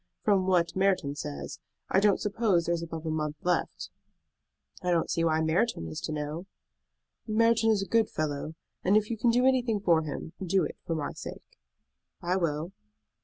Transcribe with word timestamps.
From 0.23 0.47
what 0.47 0.75
Merton 0.75 1.13
says, 1.15 1.59
I 1.87 1.99
don't 1.99 2.19
suppose 2.19 2.65
there 2.65 2.73
is 2.73 2.81
above 2.81 3.05
a 3.05 3.11
month 3.11 3.35
left." 3.43 3.91
"I 4.81 4.89
don't 4.89 5.11
see 5.11 5.23
why 5.23 5.41
Merton 5.41 5.87
is 5.87 6.01
to 6.01 6.11
know." 6.11 6.47
"Merton 7.27 7.69
is 7.69 7.83
a 7.83 7.87
good 7.87 8.09
fellow; 8.09 8.55
and 8.83 8.97
if 8.97 9.11
you 9.11 9.17
can 9.19 9.29
do 9.29 9.45
anything 9.45 9.79
for 9.79 10.01
him, 10.01 10.33
do 10.43 10.63
it 10.63 10.77
for 10.87 10.95
my 10.95 11.11
sake." 11.13 11.59
"I 12.19 12.35
will." 12.37 12.71